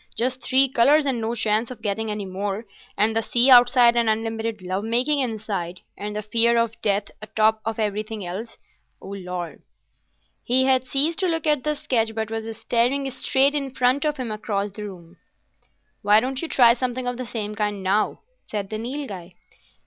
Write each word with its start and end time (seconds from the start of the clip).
Just 0.17 0.41
three 0.41 0.67
colours 0.67 1.05
and 1.05 1.21
no 1.21 1.35
chance 1.35 1.69
of 1.69 1.83
getting 1.83 2.09
any 2.09 2.25
more, 2.25 2.65
and 2.97 3.15
the 3.15 3.21
sea 3.21 3.51
outside 3.51 3.95
and 3.95 4.09
unlimited 4.09 4.59
love 4.63 4.83
making 4.83 5.19
inside, 5.19 5.81
and 5.95 6.15
the 6.15 6.23
fear 6.23 6.57
of 6.57 6.81
death 6.81 7.11
atop 7.21 7.61
of 7.65 7.77
everything 7.77 8.25
else, 8.25 8.57
O 8.99 9.09
Lord!" 9.09 9.61
He 10.43 10.63
had 10.63 10.85
ceased 10.85 11.19
to 11.19 11.27
look 11.27 11.45
at 11.45 11.63
the 11.63 11.75
sketch, 11.75 12.15
but 12.15 12.31
was 12.31 12.57
staring 12.57 13.11
straight 13.11 13.53
in 13.53 13.69
front 13.75 14.03
of 14.03 14.17
him 14.17 14.31
across 14.31 14.71
the 14.71 14.85
room. 14.85 15.17
"Why 16.01 16.19
don't 16.19 16.41
you 16.41 16.47
try 16.47 16.73
something 16.73 17.05
of 17.05 17.17
the 17.17 17.25
same 17.27 17.53
kind 17.53 17.83
now?" 17.83 18.21
said 18.47 18.71
the 18.71 18.79
Nilghai. 18.79 19.33